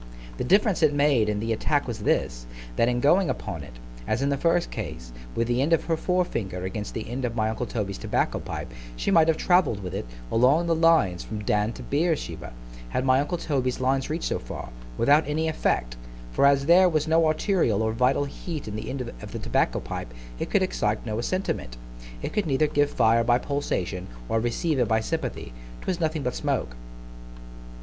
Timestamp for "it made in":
0.81-1.39